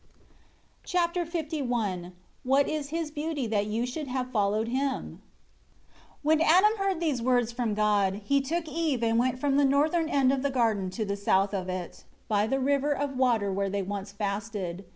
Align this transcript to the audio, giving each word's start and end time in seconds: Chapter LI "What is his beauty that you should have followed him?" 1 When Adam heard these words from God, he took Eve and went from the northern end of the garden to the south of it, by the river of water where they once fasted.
Chapter 0.83 1.25
LI 1.25 2.11
"What 2.43 2.67
is 2.67 2.89
his 2.89 3.11
beauty 3.11 3.45
that 3.45 3.67
you 3.67 3.85
should 3.85 4.07
have 4.07 4.31
followed 4.31 4.67
him?" 4.69 5.21
1 6.23 6.39
When 6.39 6.41
Adam 6.41 6.75
heard 6.79 6.99
these 6.99 7.21
words 7.21 7.51
from 7.51 7.75
God, 7.75 8.21
he 8.25 8.41
took 8.41 8.67
Eve 8.67 9.03
and 9.03 9.19
went 9.19 9.37
from 9.37 9.57
the 9.57 9.63
northern 9.63 10.09
end 10.09 10.31
of 10.33 10.41
the 10.41 10.49
garden 10.49 10.89
to 10.89 11.05
the 11.05 11.15
south 11.15 11.53
of 11.53 11.69
it, 11.69 12.03
by 12.27 12.47
the 12.47 12.59
river 12.59 12.91
of 12.97 13.15
water 13.15 13.51
where 13.51 13.69
they 13.69 13.83
once 13.83 14.11
fasted. 14.11 14.85